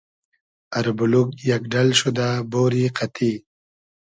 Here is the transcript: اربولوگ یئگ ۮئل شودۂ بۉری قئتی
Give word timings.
اربولوگ 0.77 1.29
یئگ 1.47 1.63
ۮئل 1.71 1.89
شودۂ 1.99 2.29
بۉری 2.51 2.85
قئتی 2.97 3.31